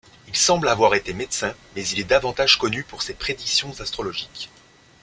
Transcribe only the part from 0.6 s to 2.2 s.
avoir été médecin mais il est